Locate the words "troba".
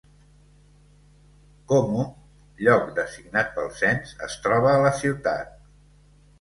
4.49-4.75